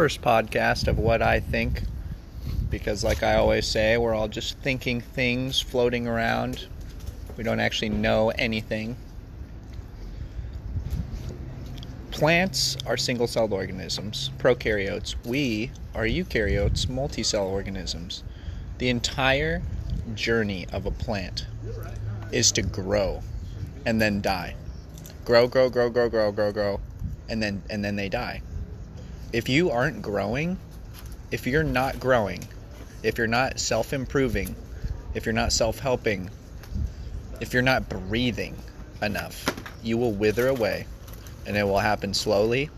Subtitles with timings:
[0.00, 1.82] first podcast of what I think.
[2.70, 6.68] Because, like I always say, we're all just thinking things floating around.
[7.36, 8.96] We don't actually know anything.
[12.12, 15.16] Plants are single celled organisms, prokaryotes.
[15.26, 18.24] We are eukaryotes, multi cell organisms.
[18.78, 19.60] The entire
[20.14, 21.46] journey of a plant
[22.32, 23.20] is to grow
[23.84, 24.56] and then die.
[25.26, 26.80] Grow, grow, grow, grow, grow, grow, grow,
[27.28, 28.40] and then and then they die.
[29.32, 30.58] If you aren't growing,
[31.30, 32.48] if you're not growing,
[33.04, 34.56] if you're not self-improving,
[35.14, 36.30] if you're not self-helping,
[37.40, 38.56] if you're not breathing
[39.00, 39.44] enough,
[39.84, 40.86] you will wither away
[41.46, 42.70] and it will happen slowly